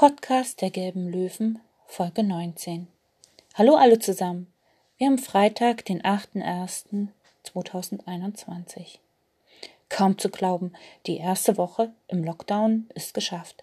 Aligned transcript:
Podcast 0.00 0.62
der 0.62 0.70
Gelben 0.70 1.12
Löwen, 1.12 1.60
Folge 1.86 2.22
19. 2.22 2.88
Hallo 3.52 3.74
alle 3.74 3.98
zusammen. 3.98 4.50
Wir 4.96 5.08
haben 5.08 5.18
Freitag, 5.18 5.84
den 5.84 6.00
8.01.2021. 6.00 8.96
Kaum 9.90 10.16
zu 10.16 10.30
glauben, 10.30 10.72
die 11.06 11.18
erste 11.18 11.58
Woche 11.58 11.92
im 12.08 12.24
Lockdown 12.24 12.88
ist 12.94 13.12
geschafft. 13.12 13.62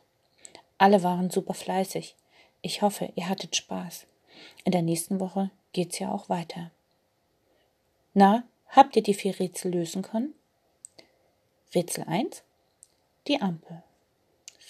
Alle 0.77 1.01
waren 1.01 1.31
super 1.31 1.55
fleißig. 1.55 2.15
Ich 2.61 2.83
hoffe, 2.83 3.11
ihr 3.15 3.27
hattet 3.27 3.55
Spaß. 3.55 4.05
In 4.63 4.73
der 4.73 4.83
nächsten 4.83 5.19
Woche 5.19 5.49
geht's 5.73 5.97
ja 5.97 6.11
auch 6.11 6.29
weiter. 6.29 6.69
Na, 8.13 8.43
habt 8.67 8.95
ihr 8.95 9.01
die 9.01 9.15
vier 9.15 9.39
Rätsel 9.39 9.71
lösen 9.71 10.03
können? 10.03 10.35
Rätsel 11.73 12.03
1. 12.03 12.43
Die 13.27 13.41
Ampel. 13.41 13.81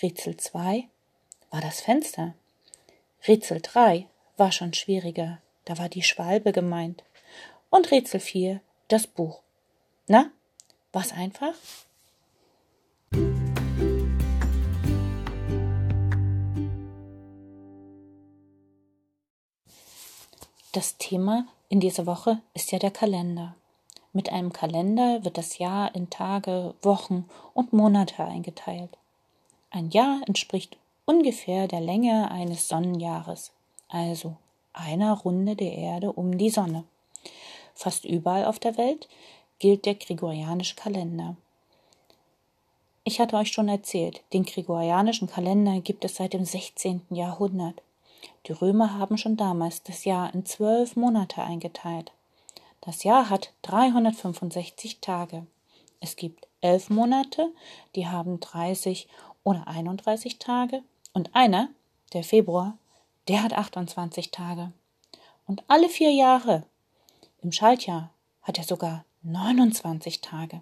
Rätsel 0.02 0.38
2 0.38 0.88
war 1.52 1.62
das 1.62 1.82
Fenster. 1.82 2.34
Rätsel 3.28 3.62
3 3.62 4.08
war 4.38 4.52
schon 4.52 4.74
schwieriger, 4.74 5.40
da 5.66 5.78
war 5.78 5.90
die 5.90 6.04
Schwalbe 6.04 6.52
gemeint. 6.52 7.04
Und 7.70 7.92
Rätsel 7.92 8.20
4 8.20 8.62
das 8.88 9.08
Buch. 9.08 9.42
Na, 10.08 10.32
war's 10.92 11.12
einfach? 11.12 11.54
Das 20.72 20.98
Thema 20.98 21.48
in 21.70 21.80
dieser 21.80 22.06
Woche 22.06 22.40
ist 22.54 22.72
ja 22.72 22.80
der 22.80 22.92
Kalender. 22.92 23.56
Mit 24.14 24.32
einem 24.32 24.54
Kalender 24.54 25.24
wird 25.24 25.38
das 25.38 25.58
Jahr 25.58 25.94
in 25.96 26.10
Tage, 26.10 26.76
Wochen 26.82 27.28
und 27.54 27.74
Monate 27.74 28.24
eingeteilt. 28.24 28.98
Ein 29.70 29.90
Jahr 29.90 30.22
entspricht 30.28 30.78
ungefähr 31.08 31.68
der 31.70 31.80
Länge 31.80 32.30
eines 32.30 32.68
Sonnenjahres, 32.68 33.52
also 33.88 34.36
einer 34.74 35.14
Runde 35.14 35.56
der 35.56 35.74
Erde 35.74 36.12
um 36.12 36.38
die 36.38 36.50
Sonne. 36.50 36.84
Fast 37.74 38.04
überall 38.06 38.46
auf 38.46 38.60
der 38.60 38.78
Welt 38.78 39.08
gilt 39.58 39.86
der 39.86 39.96
gregorianische 39.96 40.76
Kalender. 40.76 41.38
Ich 43.06 43.22
hatte 43.22 43.38
euch 43.38 43.54
schon 43.54 43.70
erzählt, 43.70 44.22
den 44.34 44.44
gregorianischen 44.44 45.30
Kalender 45.30 45.80
gibt 45.80 46.04
es 46.04 46.16
seit 46.16 46.34
dem 46.34 46.44
16. 46.44 47.04
Jahrhundert. 47.10 47.82
Die 48.46 48.52
Römer 48.52 49.00
haben 49.00 49.18
schon 49.18 49.38
damals 49.38 49.84
das 49.84 50.04
Jahr 50.04 50.34
in 50.34 50.46
zwölf 50.46 50.98
Monate 50.98 51.42
eingeteilt. 51.42 52.12
Das 52.82 53.06
Jahr 53.06 53.30
hat 53.30 53.54
365 53.62 55.00
Tage. 55.00 55.48
Es 56.02 56.18
gibt 56.18 56.48
elf 56.60 56.90
Monate, 56.90 57.50
die 57.96 58.08
haben 58.08 58.42
30 58.42 59.08
oder 59.46 59.68
31 59.68 60.38
Tage 60.40 60.84
und 61.18 61.34
einer, 61.34 61.70
der 62.14 62.24
Februar, 62.24 62.78
der 63.28 63.42
hat 63.42 63.52
28 63.52 64.30
Tage. 64.30 64.72
Und 65.48 65.64
alle 65.68 65.90
vier 65.90 66.12
Jahre 66.12 66.64
im 67.42 67.52
Schaltjahr 67.52 68.12
hat 68.44 68.60
er 68.60 68.64
sogar 68.64 69.04
29 69.24 70.22
Tage. 70.22 70.62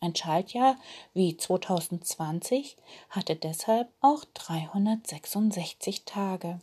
Ein 0.00 0.16
Schaltjahr 0.16 0.74
wie 1.14 1.36
2020 1.36 2.76
hatte 3.10 3.36
deshalb 3.36 3.92
auch 4.00 4.24
366 4.34 6.04
Tage. 6.04 6.60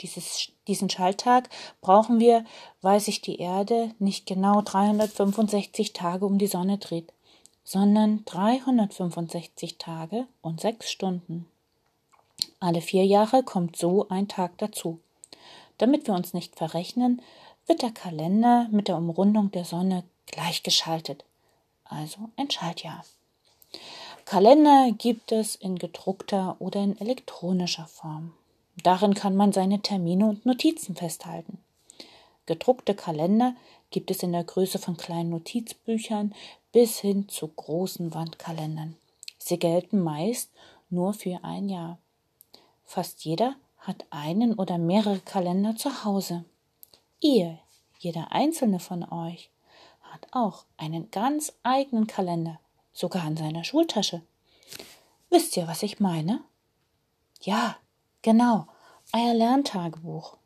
Dieses, 0.00 0.52
diesen 0.68 0.88
Schalttag 0.88 1.50
brauchen 1.80 2.20
wir, 2.20 2.44
weil 2.80 3.00
sich 3.00 3.20
die 3.22 3.40
Erde 3.40 3.92
nicht 3.98 4.24
genau 4.24 4.62
365 4.62 5.94
Tage 5.94 6.26
um 6.26 6.38
die 6.38 6.46
Sonne 6.46 6.78
dreht, 6.78 7.12
sondern 7.64 8.24
365 8.24 9.78
Tage 9.78 10.28
und 10.42 10.60
sechs 10.60 10.92
Stunden. 10.92 11.48
Alle 12.60 12.80
vier 12.80 13.04
Jahre 13.04 13.42
kommt 13.42 13.76
so 13.76 14.08
ein 14.08 14.28
Tag 14.28 14.58
dazu. 14.58 15.00
Damit 15.78 16.06
wir 16.06 16.14
uns 16.14 16.34
nicht 16.34 16.56
verrechnen, 16.56 17.22
wird 17.66 17.82
der 17.82 17.90
Kalender 17.90 18.68
mit 18.70 18.88
der 18.88 18.96
Umrundung 18.96 19.50
der 19.50 19.64
Sonne 19.64 20.04
gleichgeschaltet, 20.26 21.24
also 21.84 22.30
ein 22.36 22.50
Schaltjahr. 22.50 23.04
Kalender 24.24 24.92
gibt 24.96 25.32
es 25.32 25.56
in 25.56 25.78
gedruckter 25.78 26.56
oder 26.58 26.82
in 26.82 27.00
elektronischer 27.00 27.86
Form. 27.86 28.32
Darin 28.82 29.14
kann 29.14 29.36
man 29.36 29.52
seine 29.52 29.80
Termine 29.80 30.26
und 30.26 30.46
Notizen 30.46 30.96
festhalten. 30.96 31.58
Gedruckte 32.46 32.94
Kalender 32.94 33.54
gibt 33.90 34.10
es 34.10 34.22
in 34.22 34.32
der 34.32 34.44
Größe 34.44 34.78
von 34.78 34.96
kleinen 34.96 35.30
Notizbüchern 35.30 36.34
bis 36.72 36.98
hin 36.98 37.28
zu 37.28 37.48
großen 37.48 38.14
Wandkalendern. 38.14 38.96
Sie 39.38 39.58
gelten 39.58 40.00
meist 40.00 40.50
nur 40.88 41.12
für 41.12 41.40
ein 41.42 41.68
Jahr. 41.68 41.98
Fast 42.84 43.24
jeder 43.24 43.54
hat 43.78 44.04
einen 44.10 44.54
oder 44.54 44.78
mehrere 44.78 45.20
Kalender 45.20 45.76
zu 45.76 46.04
Hause. 46.04 46.44
Ihr, 47.20 47.58
jeder 47.98 48.32
einzelne 48.32 48.80
von 48.80 49.10
euch, 49.10 49.50
hat 50.02 50.26
auch 50.32 50.64
einen 50.76 51.10
ganz 51.10 51.52
eigenen 51.62 52.06
Kalender, 52.06 52.60
sogar 52.92 53.26
in 53.26 53.36
seiner 53.36 53.64
Schultasche. 53.64 54.22
Wisst 55.30 55.56
ihr, 55.56 55.66
was 55.66 55.82
ich 55.82 56.00
meine? 56.00 56.40
Ja, 57.40 57.76
genau, 58.20 58.66
euer 59.12 59.34
Lerntagebuch. 59.34 60.36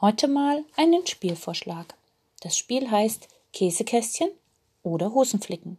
Heute 0.00 0.28
mal 0.28 0.64
einen 0.76 1.06
Spielvorschlag. 1.06 1.94
Das 2.42 2.58
Spiel 2.58 2.90
heißt 2.90 3.26
Käsekästchen 3.54 4.30
oder 4.82 5.14
Hosenflicken. 5.14 5.78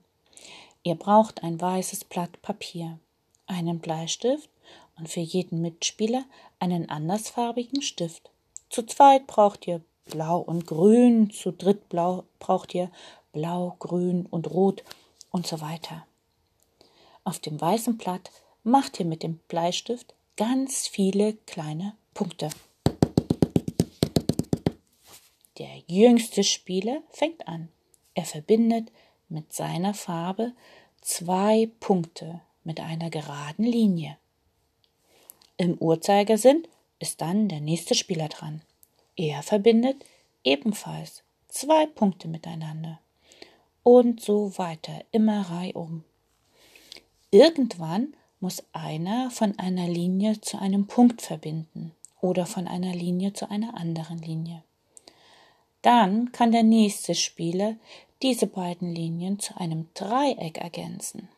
Ihr 0.83 0.95
braucht 0.95 1.43
ein 1.43 1.59
weißes 1.59 2.05
Blatt 2.05 2.41
Papier, 2.41 2.99
einen 3.47 3.79
Bleistift 3.79 4.49
und 4.97 5.09
für 5.09 5.19
jeden 5.19 5.61
Mitspieler 5.61 6.23
einen 6.59 6.89
andersfarbigen 6.89 7.81
Stift. 7.81 8.31
Zu 8.69 8.83
zweit 8.83 9.27
braucht 9.27 9.67
ihr 9.67 9.81
Blau 10.05 10.39
und 10.39 10.65
Grün, 10.65 11.31
zu 11.31 11.51
dritt 11.51 11.89
Blau 11.89 12.23
braucht 12.39 12.73
ihr 12.73 12.89
Blau, 13.33 13.75
Grün 13.79 14.25
und 14.25 14.49
Rot 14.49 14.83
und 15.31 15.45
so 15.45 15.59
weiter. 15.59 16.07
Auf 17.25 17.39
dem 17.39 17.59
weißen 17.59 17.97
Blatt 17.97 18.31
macht 18.63 18.99
ihr 19.01 19.05
mit 19.05 19.21
dem 19.21 19.39
Bleistift 19.49 20.13
ganz 20.37 20.87
viele 20.87 21.33
kleine 21.45 21.93
Punkte. 22.13 22.49
Der 25.57 25.83
jüngste 25.87 26.43
Spieler 26.43 27.01
fängt 27.09 27.47
an. 27.47 27.69
Er 28.13 28.25
verbindet 28.25 28.91
mit 29.29 29.53
seiner 29.53 29.93
Farbe 29.93 30.53
zwei 31.01 31.69
Punkte 31.79 32.41
mit 32.63 32.79
einer 32.79 33.09
geraden 33.09 33.63
Linie. 33.63 34.17
Im 35.57 35.77
Uhrzeigersinn 35.77 36.67
ist 36.99 37.21
dann 37.21 37.47
der 37.47 37.61
nächste 37.61 37.95
Spieler 37.95 38.27
dran. 38.27 38.61
Er 39.15 39.43
verbindet 39.43 40.03
ebenfalls 40.43 41.23
zwei 41.47 41.85
Punkte 41.85 42.27
miteinander. 42.27 42.99
Und 43.83 44.19
so 44.19 44.57
weiter, 44.57 45.05
immer 45.11 45.41
reihum. 45.49 46.03
Irgendwann 47.31 48.13
muss 48.39 48.63
einer 48.73 49.31
von 49.31 49.57
einer 49.57 49.87
Linie 49.87 50.41
zu 50.41 50.59
einem 50.59 50.87
Punkt 50.87 51.21
verbinden 51.21 51.93
oder 52.19 52.45
von 52.45 52.67
einer 52.67 52.93
Linie 52.93 53.33
zu 53.33 53.49
einer 53.49 53.77
anderen 53.77 54.17
Linie. 54.17 54.63
Dann 55.85 56.31
kann 56.31 56.51
der 56.51 56.63
nächste 56.63 57.13
Spieler 57.13 57.75
diese 58.23 58.47
beiden 58.47 58.95
Linien 58.95 59.37
zu 59.37 59.55
einem 59.55 59.87
Dreieck 59.93 60.57
ergänzen. 60.57 61.29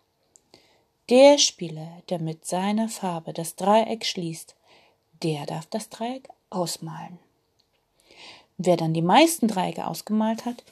Der 1.09 1.37
Spieler, 1.37 2.01
der 2.07 2.19
mit 2.19 2.45
seiner 2.45 2.87
Farbe 2.87 3.33
das 3.33 3.57
Dreieck 3.57 4.05
schließt, 4.05 4.55
der 5.21 5.45
darf 5.47 5.65
das 5.65 5.89
Dreieck 5.89 6.29
ausmalen. 6.49 7.19
Wer 8.57 8.77
dann 8.77 8.93
die 8.93 9.01
meisten 9.01 9.49
Dreiecke 9.49 9.85
ausgemalt 9.85 10.45
hat, 10.45 10.63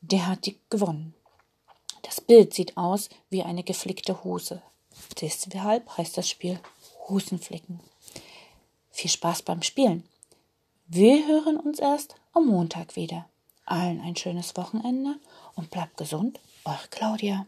der 0.00 0.26
hat 0.26 0.46
die 0.46 0.58
gewonnen. 0.70 1.12
Das 2.00 2.18
Bild 2.18 2.54
sieht 2.54 2.78
aus 2.78 3.10
wie 3.28 3.42
eine 3.42 3.62
geflickte 3.62 4.24
Hose. 4.24 4.62
Deshalb 5.20 5.98
heißt 5.98 6.16
das 6.16 6.30
Spiel 6.30 6.58
Hosenflicken. 7.10 7.78
Viel 8.90 9.10
Spaß 9.10 9.42
beim 9.42 9.60
Spielen. 9.60 10.08
Wir 10.94 11.26
hören 11.26 11.56
uns 11.56 11.78
erst 11.78 12.16
am 12.34 12.48
Montag 12.48 12.96
wieder. 12.96 13.24
Allen 13.64 14.02
ein 14.02 14.14
schönes 14.14 14.54
Wochenende 14.58 15.14
und 15.54 15.70
bleibt 15.70 15.96
gesund, 15.96 16.38
eure 16.66 16.86
Claudia. 16.90 17.46